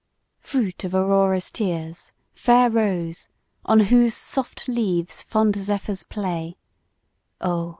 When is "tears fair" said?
1.51-2.71